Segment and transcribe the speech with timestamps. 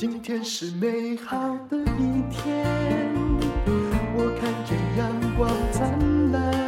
[0.00, 1.36] 今天是美好
[1.68, 2.64] 的一天，
[4.16, 6.59] 我看见阳光灿烂。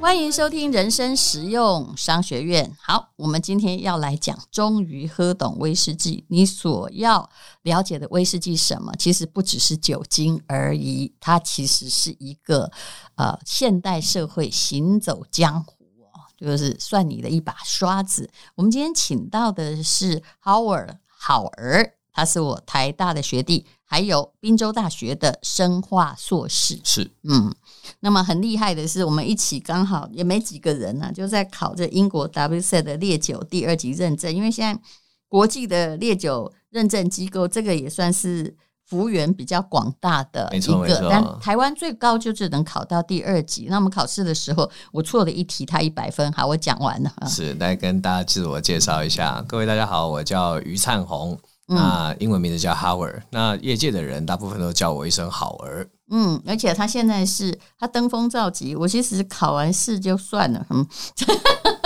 [0.00, 2.72] 欢迎收听人生实用商学院。
[2.80, 6.24] 好，我们今天要来讲，终于喝懂威士忌。
[6.28, 7.28] 你所要
[7.62, 8.94] 了解的威士忌什么？
[8.96, 12.70] 其实不只是酒精而已，它其实是一个
[13.16, 15.74] 呃现代社会行走江湖
[16.14, 18.30] 哦，就是算你的一把刷子。
[18.54, 26.80] 我们今天请到的是 Howard 好儿，他是我台大的学弟，还有滨州大学的生化硕士。
[26.84, 27.52] 是，嗯。
[28.00, 34.34] 那么很厉害的是，我们一起刚好也没几个人呢、啊，就在考这英国 WSET 的烈酒第二级认证。
[34.34, 34.80] 因为现在
[35.28, 38.56] 国际的烈酒认证机构，这个也算是
[38.86, 41.08] 幅员比较广大的一个。
[41.10, 43.66] 但台湾最高就只能考到第二级。
[43.68, 46.32] 那我们考试的时候，我错了一题，他一百分。
[46.32, 47.12] 好，我讲完了。
[47.28, 53.20] 是，来跟大家自我介绍一下，各位大家好，我叫于灿宏，那英文名字叫 Howard。
[53.30, 55.86] 那业界的人大部分都叫我一声好儿。
[56.10, 58.74] 嗯，而且他现在是他登峰造极。
[58.74, 60.86] 我其实考完试就算了，嗯，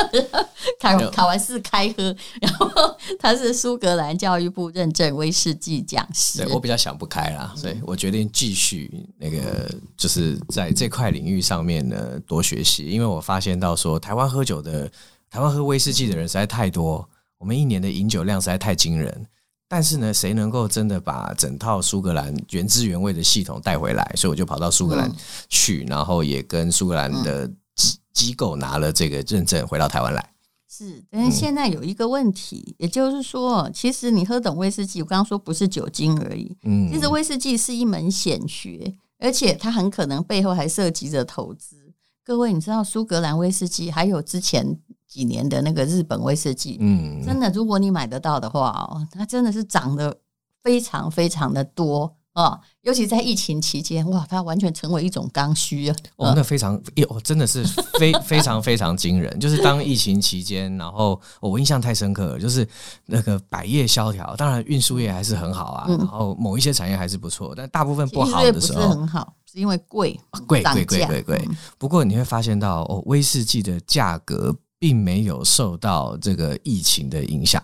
[0.81, 2.14] 考考完试开喝。
[2.41, 2.70] 然后
[3.19, 6.45] 他是苏格兰教育部认证威士忌讲师。
[6.45, 12.86] 对，我比较想不开啦，所以我决定继续那个，就是在这块领域上面呢多学习。
[12.86, 14.91] 因为我发现到说，台湾喝酒的，
[15.31, 19.27] 台湾喝威士忌的人实在太多，我们一年的饮酒量实在太惊人。
[19.73, 24.12] 但是呢，谁能够真的把整套苏格兰原汁原味的系统带回来？
[24.17, 25.11] 所以我就跑到苏格兰
[25.48, 30.31] 去，嗯、然后也跟苏格兰的机机构拿了这个认证，回到台湾来。
[30.69, 36.55] 是，但是现在有一个问题，嗯、也就是说，其实你喝懂威士忌，我刚刚说不是酒精而已。
[36.64, 41.77] 嗯，其实威士忌是一门显学，而且它很可能背后还涉及着投资。
[42.23, 44.79] 各位，你知道苏格兰威士忌还有之前？
[45.12, 50.17] 几年的那个日本威士忌，嗯，真的，如果你买得到的话哦，它真的是涨得
[50.62, 55.96] 非常非常的多哦，尤其在疫情期间，哇，它完全成为一种刚需啊！
[56.17, 56.74] 哦，那非常，
[57.11, 57.62] 哦，真的是
[57.98, 59.39] 非 非常非常惊人。
[59.39, 62.67] 就是当疫情期间，然后我印象太深刻了，就是
[63.05, 71.48] 那个百业萧条，当然运输业还是很好啊，然后某一些产业还是不错，但大部分不好的时候，不是很好，是因为贵贵贵贵贵贵。
[71.77, 74.56] 不过你会发现到哦，威士忌的价格。
[74.83, 77.63] 并没有受到这个疫情的影响，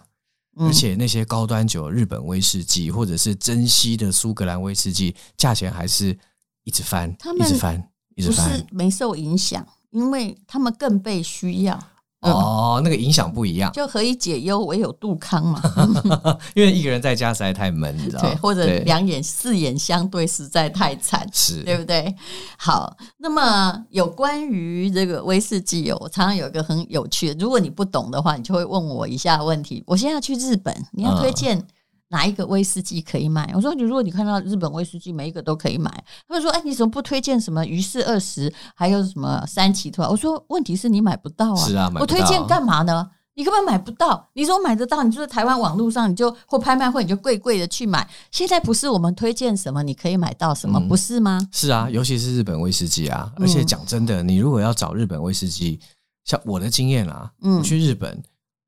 [0.54, 6.16] 而且那些高端酒，日本威士忌或者是珍稀的苏格兰威士忌，价钱还是
[6.62, 11.76] 一直翻，一直翻，一直翻，不是没受影响，因为他们更被需要。
[12.20, 15.62] 哦，那个影响不一样，就何以解忧，唯有杜康嘛。
[16.54, 18.28] 因为一个人在家实在太闷，你知道吗？
[18.28, 22.12] 对，或者两眼四眼相对，实在太惨，是对不对？
[22.58, 29.84] 好，那么有关于这个威士忌哦，我常常有一个很有趣的，如果你不懂的话，你就会问我一下问题。
[29.86, 31.64] 我现在要去日本，你要推荐。
[32.10, 33.52] 哪一个威士忌可以买？
[33.54, 35.90] 我说，你如果你看到日本威士忌，每一个都可以买。
[36.26, 40.00] 他们说，哎，你怎么不推荐什么余市二十，还有什么三旗突？
[40.02, 41.66] 我说，问题是你买不到啊。
[41.66, 43.10] 是啊，我推荐干嘛呢？
[43.34, 44.28] 你根本买不到。
[44.32, 48.08] 你说买得到，你就是台湾网络上，你就或拍卖会，你就贵贵的去买。
[48.30, 51.38] 现在不是我们推荐什么，你可以买到什么，嗯、不是吗？
[51.52, 53.30] 是啊，尤其是日本威士忌啊。
[53.36, 55.78] 而且讲真的，你如果要找日本威士忌，
[56.24, 58.20] 像我的经验啊，嗯，我去日本，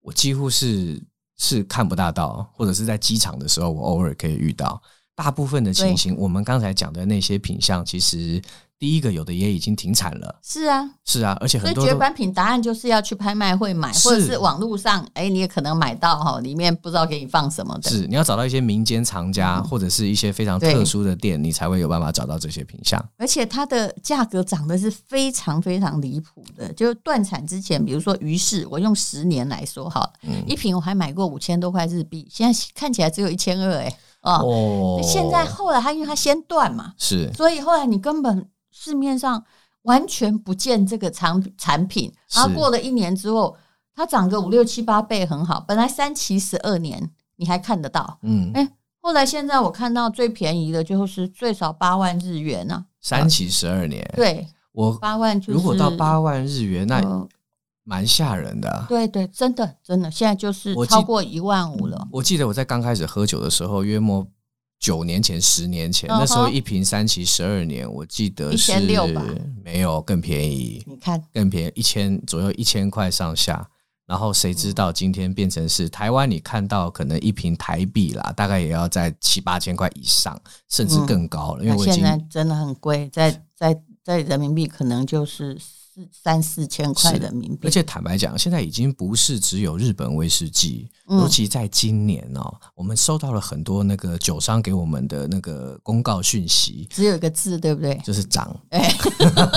[0.02, 1.02] 我几乎是。
[1.42, 4.80] 是看不大到，或者是在机场的时候，我偶尔可以遇到。
[5.20, 8.40] 大部分的情形，我们刚才讲的那些品相，其实。
[8.80, 17.90] 第一个有的也已经停产了，是啊，是啊，而且很多绝版品答案就是要去拍卖会买，或者是网络上，哎，你也可能买到哈，里面不知道给你放什么的。
[17.90, 22.98] 是，你要找到一些民间藏家或者是一些非常特殊的店，你才会有办法找到这些品相。
[23.18, 30.10] 而且它的价格涨得是非常非常离谱的，就是断产之前，比如说余市，我用十年来说好，
[30.46, 38.48] 一瓶我还买过五千多块日币，现在看起来只有一千二，哎，哦，现在后来它因为它先断嘛，是，所以后来你根本。
[38.72, 39.44] 市面上
[39.82, 43.54] 完全不见这个产产品，然后过了一年之后，
[43.94, 45.62] 它涨个五六七八倍，很好。
[45.66, 48.66] 本来三期十二年你还看得到，嗯，哎，
[49.02, 52.86] 后来现在我看到最便宜的就是最少八万日元呢。
[53.00, 57.00] 三期十二年，对，我八万，如果到八万日元，那
[57.90, 58.86] 蛮吓人的。
[58.88, 62.08] 对对，真的真的，现在就是超过一万五了。
[62.12, 64.26] 我记得我在刚开始喝酒的时候，约莫。
[64.82, 68.80] 九年前、十年前，那时候一瓶三七十二年，我记得是
[69.62, 70.82] 没有更便宜。
[70.86, 73.68] 你看，更便宜一千左右，一千块上下。
[74.06, 76.30] 然后谁知道今天变成是台湾？
[76.30, 80.40] 你看到可能一瓶台币啦，大概也要在七八千块以上，
[80.70, 81.62] 甚至更高了。
[81.62, 85.58] 因为我现在真的很贵，在在在人民币可能就是。
[86.00, 87.68] 四三四千块人民币。
[87.68, 98.00] 而且坦白讲，现在已经不是只有日本威士忌，嗯、尤其在今年哦，我们收到了很多那个酒商给我们的那个公告讯息，只有一个字，对不对？
[98.04, 98.54] 就是涨。
[98.70, 98.90] 哎，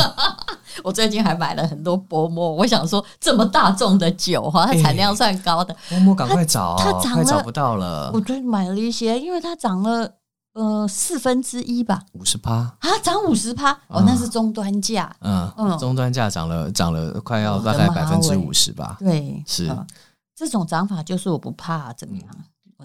[0.84, 8.12] 我最近还买了很多薄膜，我想说这么大众的酒哈，它产量算高的，薄膜赶快找，它涨了，快找不到了。
[8.14, 10.16] 我最近买了一些，因为它涨了。
[10.54, 12.52] 呃，四分之一吧，五十趴。
[12.52, 13.72] 啊，涨五十趴？
[13.88, 19.76] 哦，那是终端价，嗯嗯，终端价涨了，涨了快要大概百分之五十吧，对，是。
[20.36, 22.28] 这种涨法就是我不怕怎么样，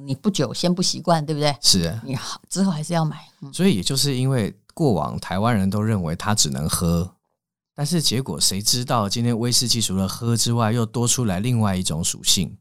[0.02, 1.54] 你不久先不习惯，对不对？
[1.60, 7.10] 是，你好之后还是要买，所以也就是因为过往台湾人都认为它只能喝，
[7.74, 12.58] 但是结果谁知道今天威士忌除了喝之外，又多出来另外一种属性，嗯。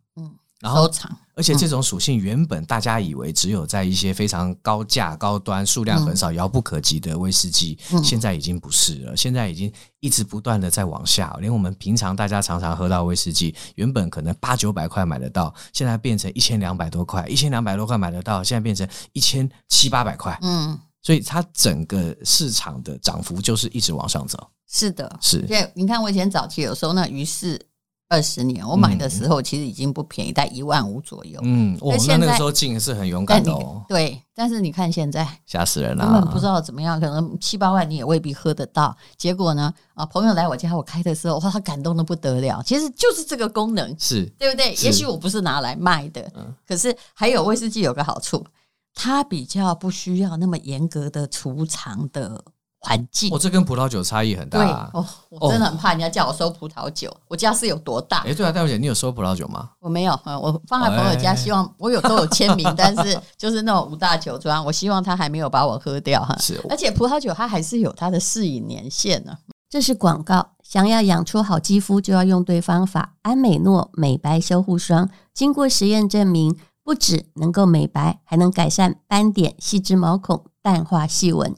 [0.60, 0.90] 然后，
[1.36, 9.16] 而且这种属性原本大家以为只有在一些非常高价、高端、数量很少、遥不可及的威士忌，现在已经不是了。
[9.16, 20.36] 现在已经一直不断的在往下，连我们平常大家常常喝到威士忌，原本可能八九百块买得到，现在变成一千两百多块，一千两百多块买得到，现在变成一千七八百块。
[20.42, 24.50] 嗯，所以它整个市场的涨幅就是一直往上走。
[24.68, 25.42] 是的，是。
[25.42, 27.62] 对，你看我以前早期有时候那于是。
[28.10, 31.40] 二十年，我买的时候其实已经不便宜，在一万五左右。
[31.44, 33.84] 嗯，我那那个时候进是很勇敢的哦。
[33.90, 38.96] 对，但是你看现在，吓死人了，根本不知道怎么样，可能七八万你也未必喝得到。
[39.18, 42.64] 结果呢，啊，朋友来我家，我开的时候，哇，他感动的不得了。
[42.64, 44.74] 其实就是这个功能，是对不对？
[44.76, 46.32] 也许我不是拿来卖的，
[46.66, 48.46] 可是还有威士忌有个好处，
[48.94, 52.42] 它比较不需要那么严格的储藏的。
[52.80, 54.60] 环境，哦，这跟葡萄酒差异很大。
[54.66, 54.90] 啊。
[54.94, 57.10] 哦，我真的很怕人家叫我收葡萄酒。
[57.10, 58.20] 哦、我家是有多大？
[58.20, 59.70] 哎，对啊，戴小姐，你有收葡萄酒吗？
[59.80, 66.38] 我没有，我放在朋友家，希望我有都有签名，但是就是那种五大酒庄，我希望他还没有把我喝掉哈。
[66.40, 69.38] 是，而且葡萄酒它还是有它的适饮年限呢。
[69.70, 73.16] 这是广告，想要养出好肌肤，就要用对方法。
[73.24, 81.54] 安美诺美白修护霜经过实验证明，不止能够美白，还能改善斑点、细致毛孔、淡化细纹，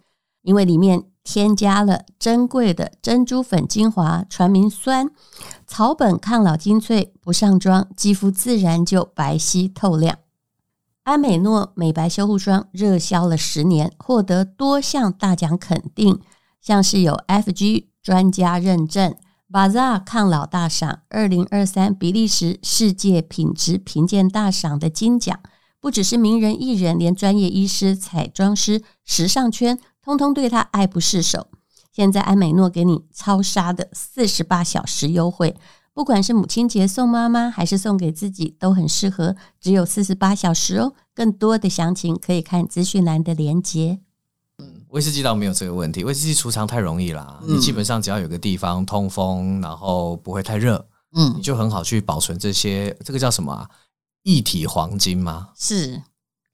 [0.49, 1.03] 因为里面。
[1.21, 5.11] 添加了珍贵的珍珠粉精华、传明酸、
[5.67, 10.17] 草本抗老精粹，不上妆，肌肤自然就白皙透亮。
[11.03, 16.19] 安美诺美白修护霜热销了十年，获得多项大奖肯定，
[16.59, 19.13] 像是有 FG 专家认证、
[19.51, 25.39] Bazaar 抗老大赏、二零二三比利时世界品质评鉴大赏的金奖。
[25.81, 29.77] 不只是名人艺人，连专业医师、彩妆师、时尚圈。
[30.09, 31.47] 通通对他爱不释手。
[31.91, 35.55] 现在安美诺给你超杀的四十八小时优惠，
[35.93, 39.35] 不管是母亲节送妈妈，还是送给自己，都很适合。
[39.59, 40.93] 只有四十八小时哦。
[41.13, 43.99] 更多的详情可以看资讯栏的连接。
[44.57, 47.39] 嗯，威士忌倒没有这个问题，威士忌储藏太容易啦。
[47.41, 52.97] 嗯、你基本上只要有个地方通风，然后不会太热，嗯，你就很好去保存这些。
[53.03, 53.69] 这个叫什么啊？
[54.23, 55.49] 液体黄金吗？
[55.57, 56.01] 是。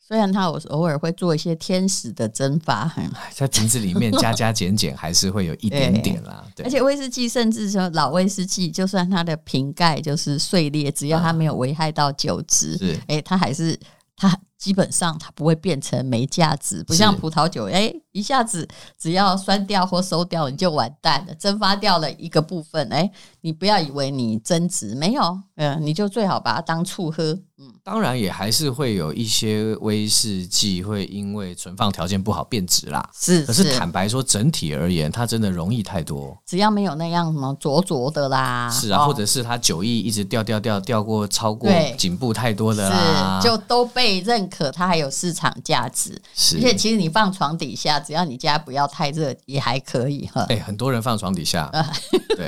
[0.07, 2.91] 虽然他偶偶尔会做一些天使的蒸发，
[3.33, 6.45] 在瓶子里面加加减减还是会有一点点啦。
[6.55, 12.99] 对，而且威士忌甚至说老威士忌，就算它的瓶盖就是碎裂，只要它没有危害到酒质，是。
[13.07, 13.79] 哎，它还是
[14.15, 18.67] 它基本上它不会变成没价值，不像葡萄酒，哎，一下子
[18.99, 23.11] 只要酸掉或馊掉你就完蛋了，蒸发掉了一个部分，哎，
[23.45, 27.25] 你不要以为你增值没有，嗯，你就最好把它当醋喝。
[27.59, 33.07] 嗯，当然也还是会有一些威士忌会因为存放条件不好变质啦。
[33.13, 36.35] 是，是，可是坦白说，整体而言，它真的容易太多。
[36.43, 46.19] 只要没有那样什么浊浊的啦，是啊，哦、或者是它酒意一直掉掉掉掉过超过颈部太多的啦，是，就都被认可，它还有市场价值。
[46.33, 50.41] 是，而且其实你放床底下，只要你家不要太热，也还可以哈。
[50.49, 51.69] 哎、欸，很多人放床底下，
[52.35, 52.45] 对。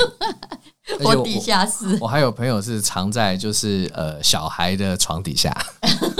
[1.04, 1.86] 或地下室。
[1.94, 5.56] 我，我还有朋友是藏在就是呃小孩的床底下，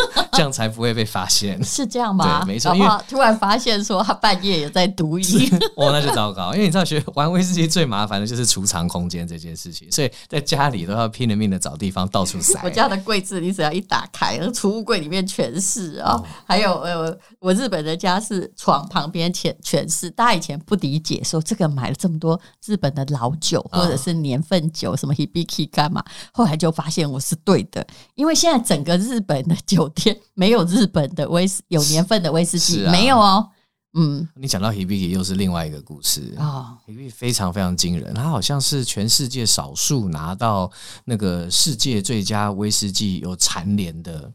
[0.34, 1.62] 这样才不会被发现。
[1.64, 2.44] 是这样吗？
[2.44, 2.76] 对，没错。
[2.76, 6.54] 因为突然发现说他半夜也在毒瘾， 哦，那就糟糕。
[6.54, 12.60] 因为你知道，学玩威士忌最麻烦的就是储藏空间这件事情，所以在家里都要拼了命的找地方到处塞。
[12.64, 16.14] 我家的柜子，你只要一打开，储物柜里面全是啊。
[16.14, 20.10] 哦、还有呃，我日本的家是床旁边全全是。
[20.12, 24.68] 大家以前不理解，说这个买了这么多日本的老酒或者是年份。
[24.78, 26.04] 酒什么 Hibiki 干嘛？
[26.34, 33.50] 后来就发现我是对的，因为现在整个日本的酒店 没有日本的威士有年份的威士忌，啊、没有哦。
[33.94, 40.72] 嗯，你讲到 Hibiki 又是另外一个故事啊、哦、，Hibiki 非常非常惊人，他好像是全世界少数拿到
[41.06, 44.32] 那个世界最佳威士忌有蝉联的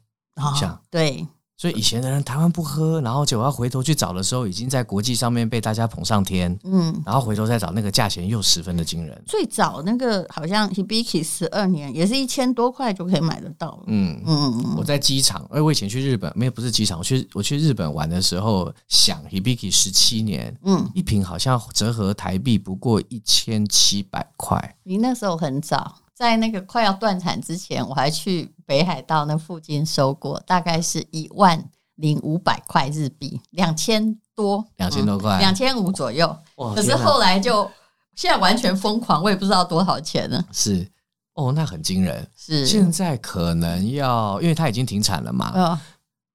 [0.59, 0.78] 奖、哦。
[0.90, 1.26] 对。
[1.62, 6.59] 所以以前的人台湾不喝，然后结果要回头去找的时候，已经在国际上面被大家捧上天。
[6.64, 9.23] 嗯，然后回头再找那个价钱又十分的惊人。
[9.25, 13.81] 最早那个好像 Hibiki 十二年也是一千多块就可以买得到。
[13.87, 14.75] 嗯嗯嗯。
[14.76, 24.75] 我在机场，哎，我以前去日本没有，不是机场，我去我去日本玩的时候，想 Hibiki 十七年，嗯，一瓶好像折合台币不过一千七百块。
[24.83, 25.95] 你那时候很早。
[26.14, 31.62] 在那个快要断产之前，我还去北海道那附近收过，大概是一万
[31.97, 36.37] 零五百块日币，两千多，两千多块，两千五左右。
[36.75, 37.69] 可是后来就
[38.14, 40.45] 现在完全疯狂，我也不知道多少钱了。
[40.52, 40.87] 是
[41.35, 42.28] 哦，那很惊人。
[42.37, 45.52] 是现在可能要，因为它已经停产了嘛。
[45.54, 45.78] 哦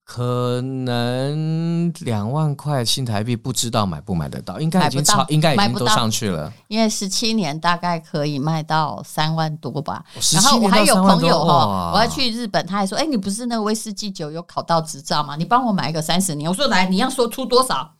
[0.07, 6.51] 可能两万块新台币，不知道买不买得到，应该已经超，应该已经都上去了。
[6.69, 10.05] 因为十七年大概可以卖到三万多吧。
[10.31, 15.35] 然后我还有朋友哈，我要去日本，他还说：“哎，你不是那个威士忌酒有考到执照吗？
[15.35, 17.95] 你帮我买一个三十年。”我说：“来，你要说出多少？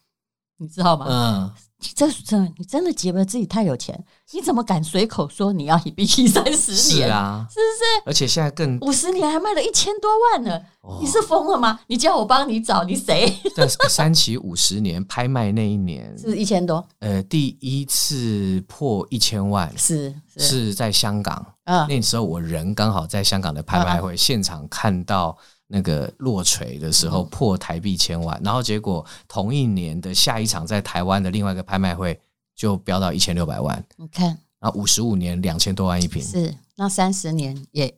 [0.59, 1.51] 你知道吗？”嗯。
[1.79, 4.03] 你这真的，你真的觉得自己太有钱？
[4.31, 7.07] 你怎么敢随口说你要 Hibiki 三十年？
[7.07, 8.03] 是啊，是不是？
[8.07, 10.59] 而且现在更五十年还卖了一千多万呢！
[10.81, 11.79] 哦、你是疯了吗？
[11.85, 13.31] 你叫我帮你找，你谁？
[13.55, 16.83] 在三期五十年拍卖那一年 是一千多。
[16.99, 21.45] 呃，第一次破一千万是是，是在香港。
[21.65, 25.37] 嗯，那时候我人刚好在香港的拍卖会、嗯、现场看到。
[25.67, 32.19] 那个落锤的时候破台币千万，然后结果同一年的下一场在台湾的另外一个拍卖会
[32.55, 33.83] 就飙到一千六百万。
[33.97, 34.27] 你看，
[34.59, 37.93] 然后五十五年两千多万一平，是那三十年也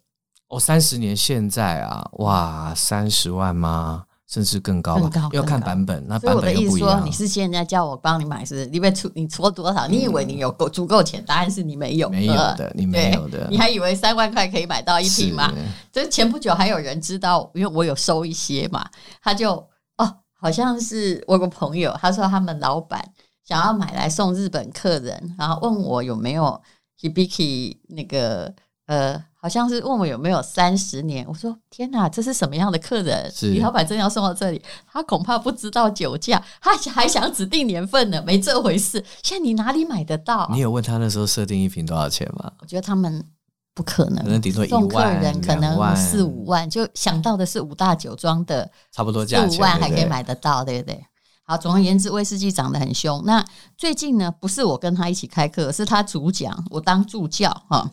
[0.48, 4.06] 哦，三十年现在啊，哇，三十万吗？
[4.30, 6.06] 甚至更高吧，要看版本。
[6.08, 6.90] 那版本又不一样。
[6.90, 9.88] 我的意思说，你是现在叫我帮你买，是你被出你出多少？
[9.88, 11.24] 你以为你有够足够钱？
[11.26, 13.48] 答案是你没有，没有的，你没有的。
[13.50, 15.52] 你还以为三万块可以买到一瓶吗？
[15.92, 18.88] 这前不久还有人知道，因为我有收一些嘛，
[19.24, 19.54] 他就
[19.98, 23.04] 哦，好像是我有个朋友，他说他们老板
[23.44, 26.62] 想要买来送日本客人，然后问我有没有
[27.02, 28.54] Hibiki 那个
[28.86, 29.26] 呃。
[29.42, 33.32] 好像是问我有没有三十年，我说天哪，这是什么样的客人？
[33.44, 39.02] 李老板真要送到这里，他恐怕不知道酒价，他还想指定年份呢，没这回事。
[39.24, 40.50] 现在你哪里买得到？
[40.52, 42.52] 你有问他那时候设定一瓶多少钱吗？
[42.60, 43.26] 我觉得他们
[43.74, 51.02] 不可能，可能顶多一万，送客人可能四五万，就想到的是五大酒庄的差不多价，四五万还可以买得到，对不对？
[51.44, 53.24] 好，总而言之，威士忌涨得很凶。
[53.26, 53.46] 那
[53.78, 57.90] 最近呢，不是我跟他一起开课，是他主讲，我当助教哈，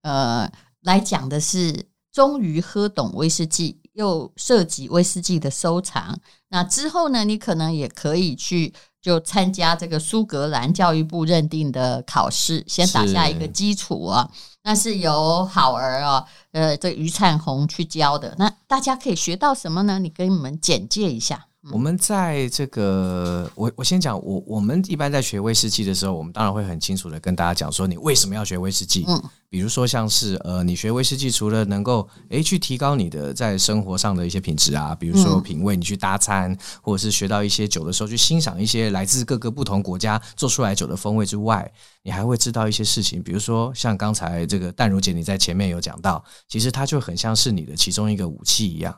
[0.00, 0.50] 呃。
[0.86, 6.18] 来讲的是终于喝懂威士忌，又涉及威士忌的收藏。
[6.48, 14.30] 那之后呢，你可能也可以去就参加这个苏格兰教育部认定的考试，先打下一个基础啊。
[14.62, 18.34] 那是由好儿啊，呃，这余灿红去教的。
[18.38, 19.98] 那大家可以学到什么呢？
[19.98, 21.46] 你跟你们简介一下。
[21.72, 29.04] 我们在这个，我我先讲，我我们一般在学威士忌的时候，我们当然会很清楚的跟大家讲说，你为什么要学威士忌？
[29.08, 41.70] 嗯，比如说像是呃，你学威士忌除了能够诶去提高你的在生活上的一些品质啊，比如说品味，你去搭餐，或者是学到一些酒的时候去欣赏一些来自各个不同国家做出来酒的风味之外，
[42.02, 48.96] 你还会知道一些事情，比如说像刚才这个淡如姐你在前面有讲到，其实它就很像是你的其中一个武器一样。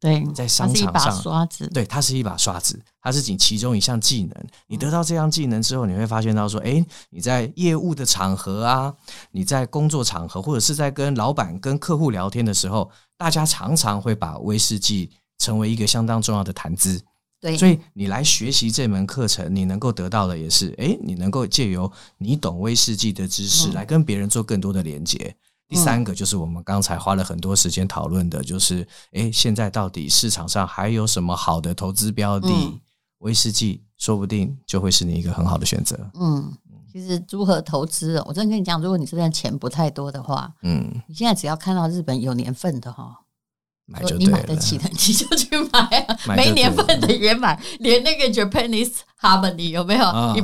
[0.00, 4.46] 对，在商场上，刷子，对，它是一把刷子，它是仅其中一项技能。
[4.68, 8.94] 你得到这项技能之后，你会发现到说，哎，你在业务的场合啊，
[9.32, 17.00] 你在工作场合，或者是在跟老板、跟客户聊天的时候，大家常常会把威士忌成为一个相当重要的谈资。
[17.40, 25.34] 对，所以你来学习这门课程，你能够得到的也是，哎，你能够借由你懂威士忌的知识，来跟别人做更多的连接。
[25.68, 32.48] 第三个就是我们刚才花了很多时间讨论的，就是诶，现在到底市场上还有什么好的投资标的？
[32.48, 32.80] 嗯、
[33.18, 36.10] 威士忌说不定就会是你一个很好的选择。
[36.14, 36.52] 嗯，
[36.90, 38.22] 其实如何投资？
[38.26, 43.20] 我真的跟你讲，如果你这边钱不太多的话，嗯，你现在只要看到日本有年份的哈。
[43.88, 50.36] 买就对了，你买得起的你就去买啊， 买没年份的也买，连那个 Japanese Harmony 有没有哦、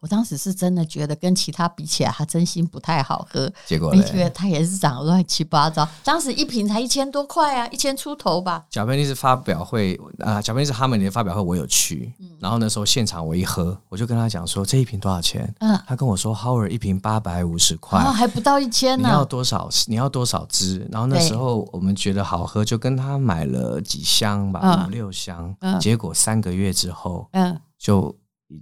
[0.00, 3.50] 我当时是真的觉得跟其他比起来，它真心不太好喝。
[3.66, 5.88] 结果你觉得它也是涨乱七八糟。
[6.02, 8.64] 当时一瓶才一千多块啊，一千出头吧。
[8.72, 15.54] Japanese 发表会啊，Japanese Harmony 的发表会我有去，嗯、然后那时候现场我一喝，我就跟他讲说这一瓶多少钱？
[15.60, 19.06] 嗯，他跟我说 Howard 一瓶八百五十块，哦，还不到一千呢。
[19.06, 19.68] 你要多少？
[19.86, 20.84] 你要多少支？
[20.90, 22.80] 然后那时候我们觉得好喝就。
[22.80, 28.16] 跟他买了几箱吧，嗯、五六箱，嗯、结果三个月之后，嗯，就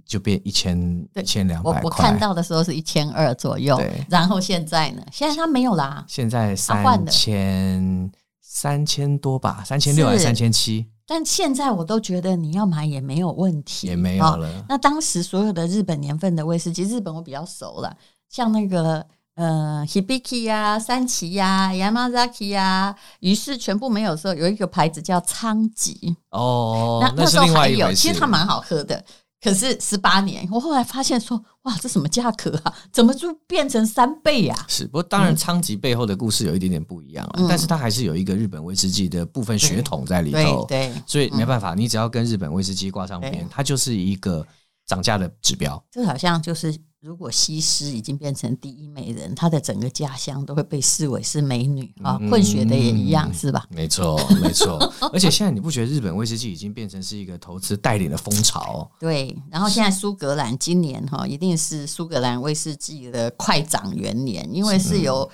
[0.05, 0.77] 就变一千
[1.15, 1.81] 一千两百块。
[1.85, 5.01] 我看到的时候是一千二左右，然后现在呢？
[5.09, 10.85] 现在他没有啦，现在三千三千多吧，三千六还是三千七？
[11.11, 14.47] 但现在我都觉得你要买也没有问题，也没有了。
[14.47, 17.97] 哦、那当时所有的日本年份的威士忌，日本我比较熟了，
[18.29, 29.03] 像那个呃 Hibiki 呀、三崎呀、Yamazaki 呀，于是全部没有的时候，有一个牌子叫昌吉哦，那那时候还有，其实它蛮好喝的。
[29.41, 32.73] 可是十八年，我后来发现说，哇，这什么价格啊？
[32.91, 34.65] 怎么就变成三倍呀、啊？
[34.67, 40.65] 是，不过当然，昌吉背后的故事有一点点不一样了，嗯、但是它还是有一个日本威士忌的部分血统在里头。
[40.67, 44.45] 对，对所以没办法，你只要跟日本威士忌挂上边，它就是一个
[44.85, 45.81] 涨价的指标。
[45.89, 46.75] 这好像就是。
[47.01, 52.17] 如果西施已经变成第一美人，她的整个家乡都会被视为是美女啊。
[52.19, 53.65] 嗯、混血的也一样，是吧？
[53.69, 54.77] 没错，没错。
[55.13, 58.91] 而且现在你不觉得日本威士忌已经变成是一个投资带领的风潮？
[58.99, 59.33] 对。
[59.49, 65.31] 然后现在苏格兰今年哈，一定是苏格兰威士忌的快涨元年，因为是由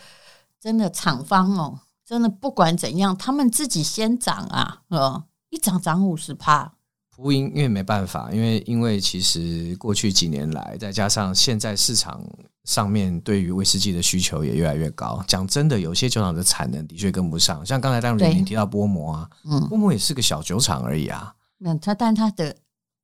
[0.61, 6.74] 真的厂方哦，真的不管怎样，他们自己先涨啊，呃，一涨涨五十趴。
[7.15, 12.21] 呼应，因为没办法，因为因为其实过去几年来，再加上现在市场
[12.65, 15.23] 上面对于威士忌的需求也越来越高。
[15.27, 17.65] 讲真的，有些酒厂的产能的确跟不上。
[17.65, 21.33] 像刚才当然你提到波摩啊，嗯，波摩也是个小酒厂而已啊。
[21.57, 22.53] 那它但它的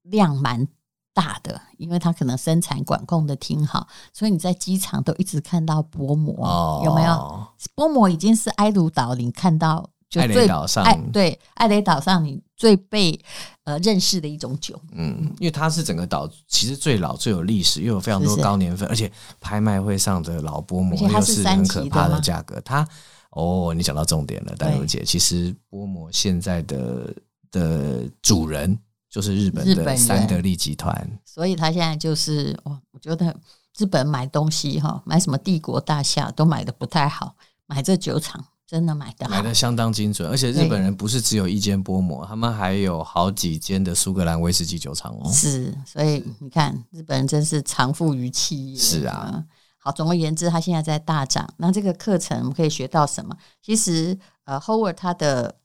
[0.04, 0.68] 量蛮
[1.14, 7.48] 大的，因为它可能生产管控的挺好，所以你在机场都一直看到波摩，哦、有没有？
[7.76, 9.90] 波摩已经是埃鲁岛，你看到。
[10.12, 13.18] 就最艾雷岛上，艾对爱雷岛上，你最被
[13.64, 22.60] 呃认识的一种酒，嗯，因为它是整个岛其实最老、最有历史，又有非常多高年份，是是而且拍卖会上的老波摩又是很可怕的价格。
[22.60, 22.86] 它
[23.30, 27.16] 哦，你讲到重点了，淡如姐，其实波摩现在的
[27.50, 28.78] 的主人
[29.10, 33.34] 就是日本的三得利集团，所以他现在就是哇，我觉得
[33.78, 37.34] 日本买东西哈，买什么帝国大厦都买的不太好，
[37.66, 38.46] 买这酒厂。
[38.72, 45.30] 真的买的买的相当精准，而且日本人不是只有一间波摩，他们还有好几间的苏格兰威士忌酒厂哦。
[45.30, 48.80] 是，所以你看日本人真是长富于企业。
[48.80, 49.44] 是啊，
[49.76, 51.54] 好，总而言之，他现在在大涨。
[51.58, 53.36] 那这个课程我们可以学到什么？
[53.62, 55.58] 其实，呃，Howard 他的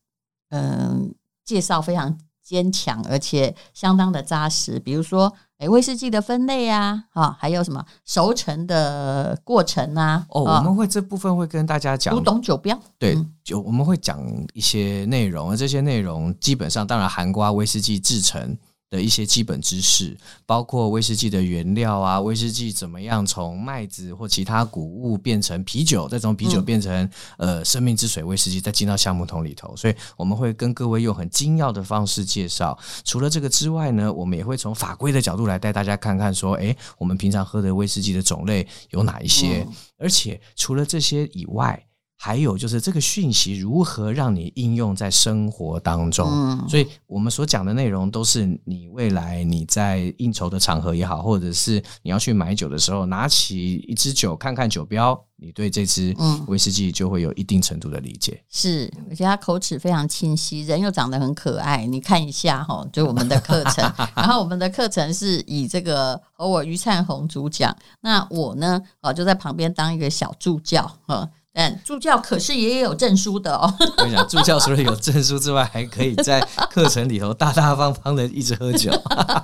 [0.48, 0.98] 嗯、呃、
[1.44, 4.80] 介绍非常坚强，而且相当的扎实。
[4.80, 5.32] 比如说。
[5.58, 10.26] 哎，威士忌的分类啊，啊，还有什么熟成的过程啊？
[10.28, 14.20] 哦，我们会这部分会跟大家讲古董酒标，对，就我们会讲
[14.52, 18.56] 一些内容，而这些内容基本上当然含瓜威士忌制程。
[18.88, 26.92] 的一些基本知识，包括威士忌的原料啊，威士忌怎么样从麦子或其他谷物变成啤酒，再从啤酒变成、
[27.38, 29.74] 嗯、呃生命之水威士忌，再进到橡木桶里头。
[29.76, 32.78] 所以我们会跟各位用很精要的方式介绍。
[33.04, 39.64] 除了这个之外呢，我们也会从法规的角度来带大家看看，说，诶，我们平常喝的威士忌的种类有哪一些？
[39.66, 41.84] 嗯、而且除了这些以外，
[42.26, 46.28] 还有就是这个讯息如何让你应用在生活当中？
[46.28, 56.12] 嗯，所以我们所讲的内容都是你未来你在应酬的场合也好，或者是你要去买酒的时候，拿起一支酒看看酒标，你对这支
[56.48, 58.42] 威士忌就会有一定程度的理解。
[58.50, 61.86] 是，而且他口齿非常清晰，人又长得很可爱。
[61.86, 71.30] 你看一下哈，就我们的课程， 然后我们的课程是以这个和我于灿红主讲，那我呢，哦就在旁边当一个小助教，哈。
[71.56, 73.74] 嗯，助教可是也有证书的哦。
[73.80, 76.38] 我跟你讲，助教除了有证书之外，还可以在
[76.70, 78.90] 课程里头大大方方的一直喝酒。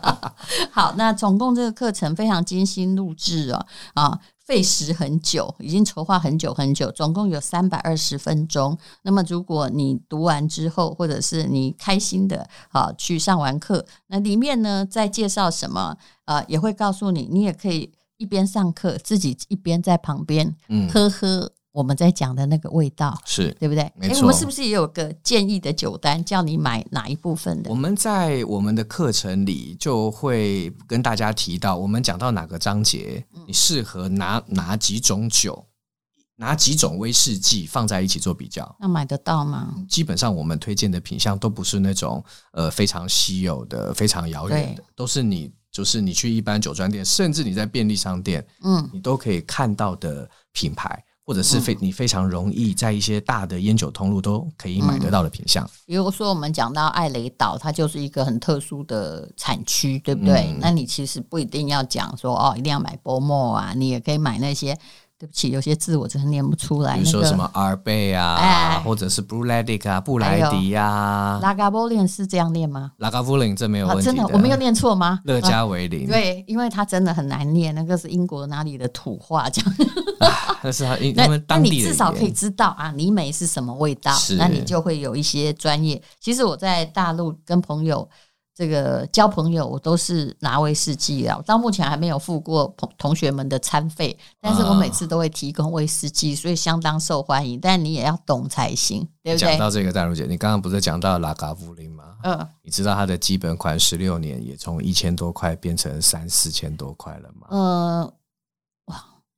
[0.70, 8.77] 好，那总共这个课程非常精心录制哦，啊，费时很久，已经筹划很久很久，总共有三百二十分钟。
[9.05, 15.96] 那么如果你读完之后，或者是你开心的啊去上完课，那里面呢在介绍什么
[16.27, 20.55] 啊，也会告诉你，你也可以一边上课，自己一边在旁边
[20.92, 21.53] 喝喝。
[21.72, 23.90] 我们在讲的那个味道是对不对？
[23.96, 24.20] 没错。
[24.20, 27.70] 我们是不是也有个建议的酒单，叫你买哪一部分的？
[27.70, 35.64] 我们在我们的课程里就会跟大家提到，我们讲到哪个章节，你适合拿哪几种酒，
[36.37, 38.76] 拿几种威士忌放在一起做比较。
[38.78, 39.74] 那买得到吗？
[39.88, 51.02] 基本上我们推荐的品相都不是那种呃非常稀有的、非常遥远的，都是你就是你去一般酒专店，甚至你在便利商店，嗯，你都可以看到的品牌。
[51.24, 60.48] 或者是非你非常容易在一些大的烟酒通路都可以买得到的品相，嗯，比如说我们讲到艾雷岛，它就是一个很特殊的产区，对不对？
[60.50, 64.76] 嗯，那你其实不一定要讲说哦，一定要买波莫啊，你也可以买那些
[65.22, 66.96] 对不起，有些字我真的念不出来。
[66.96, 72.90] 比如说什么阿尔贝啊，哎、或者是布莱迪啊，布莱迪啊，拉嘎波林是这样念吗？
[72.96, 75.20] 拉嘎布林这没有问题、啊、真的，我没有念错吗？
[75.22, 79.74] 勒加维林、啊，对，因为它真的很难念，那个是英国哪里的土话这样。
[80.18, 86.02] 啊、那是他 因为当地的，那你至少可以知道啊，泥煤是什么味道，那你就会有一些专业。
[86.18, 88.08] 其实我在大陆跟朋友。
[88.62, 91.42] 这个交朋友，我都是拿威士忌啊。
[91.44, 97.59] 到目前还没有付过同同学们的餐费，但是我每次都会提供威士忌，所以相当受欢迎。
[97.59, 99.51] 但你也要懂才行，对不对？
[99.51, 102.05] 讲到这个，大如姐，你刚刚不是讲到拉卡夫林吗？
[102.22, 107.48] 嗯，你知道它的基本款十六年也从一千多块变成三四千多块了吗？
[107.51, 108.12] 嗯。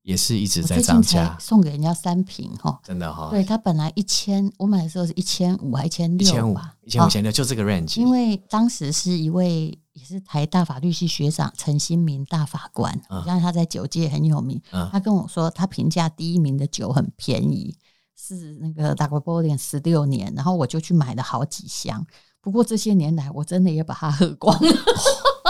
[0.04, 3.30] 也是一直在涨价，送给人家三瓶哈，真的哈。
[3.30, 7.98] 对，他本来一千，我买的时候是一千五还一千六，一千五，一千五千六，就这个 range。
[7.98, 14.60] 因为当时是一位也是台大法律系学长陈新民大法官，让他在酒界很有名。
[14.92, 17.74] 他跟我说，他评价第一名的酒很便宜，
[18.14, 22.06] 是那个 Lagavulin 十六年，然后我就去买了好几箱。
[22.42, 24.68] 不过这些年来，我真的也把它喝光了。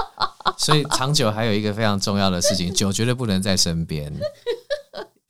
[0.57, 4.13] 所以长久还有一个非常重要的事情，酒绝对不能在身边。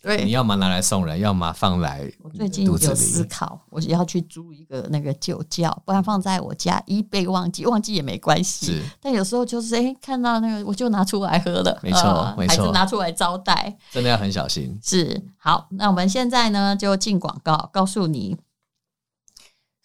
[0.03, 2.07] 对，你要么拿来送人，要么放来。
[2.21, 8.67] 我最近有思考，我要去租一个那个酒窖，不然放在我家一被忘记，忘记也没关系。
[8.67, 11.81] 是，但有时候就是哎、欸，看到那个我就拿出来喝了。
[11.83, 14.79] 没错，没错，还是拿出来招待，真的要很小心。
[14.83, 18.37] 是，好，那我们现在呢就进广告，告诉你。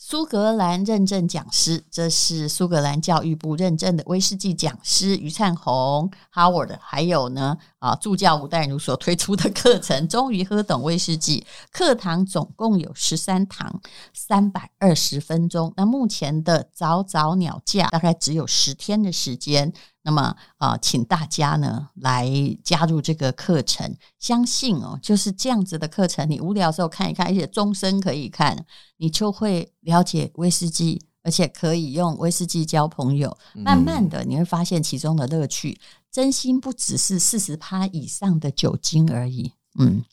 [0.10, 11.45] 苏格兰认证讲师，这是苏格兰教育部认证的威士忌讲师余灿宏 Howard，还有呢啊助教吴淡如所推出的课程，终于喝懂威士忌。
[11.72, 15.72] 课堂总共有十三堂，三百二十分钟。
[15.78, 19.72] 那目前的早早鸟价大概只有十天的时间。
[20.01, 22.29] 那么啊，请大家呢来
[22.63, 28.65] 加入这个课程，相信哦，就是这样子的课程，你无聊的时候看一看，而且终身可以看，
[28.97, 33.38] 你就会了解威士忌，而且可以用威士忌交朋友。
[33.53, 39.53] 慢慢的，你会发现其中的乐趣，真心不只是四十趴以上的酒精而已。
[39.77, 40.03] 嗯，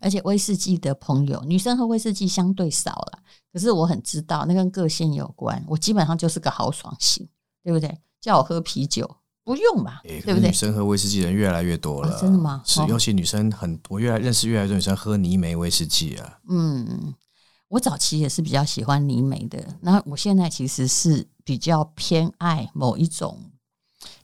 [0.00, 3.18] 而且威士忌的朋友，女生喝威士忌相对少了，
[3.52, 5.62] 可是我很知道那跟个性有关。
[5.68, 7.28] 我基本上就是个豪爽型，
[7.62, 8.00] 对不对？
[8.20, 9.16] 叫我喝啤酒。
[9.44, 10.48] 不用吧，欸、对不对？
[10.48, 12.62] 女生喝威士忌的人越来越多了，哦、真的吗？
[12.64, 16.38] 是，尤其女生很，我越来认识越来越多女生喝泥煤威士忌啊。
[16.48, 17.14] 嗯，
[17.68, 23.38] 我早期也是比较喜欢泥煤的，那我现在其实是比较偏爱某一种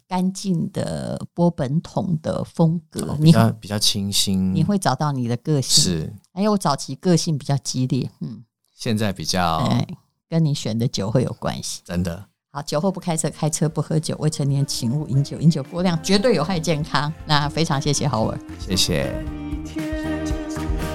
[0.08, 5.84] 干净的波本桶的风格，比较比较清新，你会找到你的个性。
[5.84, 8.42] 是，还有我早期个性比较激烈，嗯，
[8.74, 9.86] 现在比较，哎，
[10.30, 12.29] 跟你选的酒会有关系，真的。
[12.52, 17.12] 好，酒后不开车，开车不喝酒，未成年请勿饮酒，饮酒过量绝对有害健康。
[17.24, 19.04] 那非常谢谢 Howard，谢谢。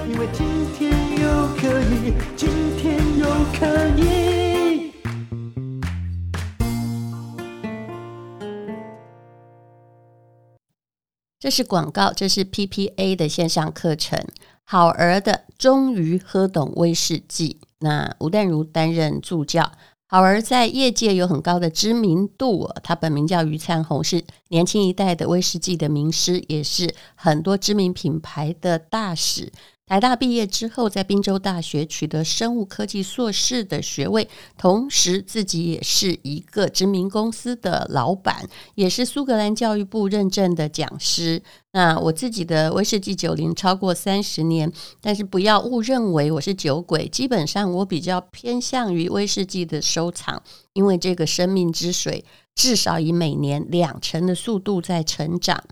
[0.06, 3.26] 因为今天又可以，今天又
[3.58, 4.92] 可以。
[11.40, 14.22] 这是广告，这是 PPA 的线上课程，
[14.62, 17.60] 好儿的终于喝懂威士忌。
[17.78, 19.72] 那吴淡如担任助教。
[20.08, 29.52] 好儿在业界有很高的知名度，他本名叫余灿红，是年轻一代的威士忌的名师，也是很多知名品牌的大使。
[29.88, 41.40] 台大毕业之后，在宾州大学取得生物科技硕士的学位，同时自己也是一个知名公司的老板，也是苏格兰教育部认证的讲师。
[41.70, 52.24] 那我自己的威士忌酒龄超过三十年，但是不要误认为我是酒鬼，基本上我比较偏向于威士忌的收藏，因为这个生命之水
[52.56, 55.62] 至少以每年两成的速度在成长。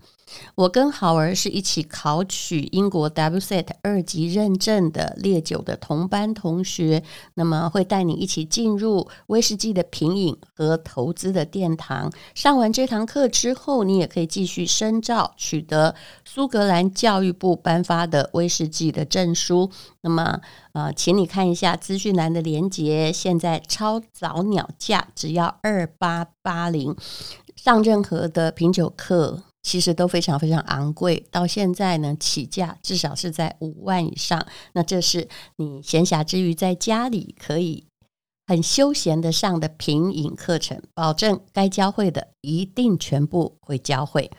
[0.55, 12.11] 我跟好儿是一起考取英国 WSET 二级认证的烈酒的同班同学，那么会带你一起进入威士忌的品饮和投资的殿堂。
[12.33, 19.69] 上完这堂课之后，你也可以继续深造，取得苏格兰教育部颁发的威士忌的证书。
[20.01, 20.39] 那么，
[20.73, 26.95] 呃，请你看一下资讯栏的连接，现在超早鸟价只要二八八零，
[27.55, 29.43] 上任何的品酒课。
[29.65, 34.45] 其实都非常非常昂贵，到现在呢，起价至少是在五万以上。
[34.73, 37.87] 那这是你闲暇之余在家里可以
[38.45, 44.29] 很休闲的上的品饮课程，保证该教会的一定全部会教会。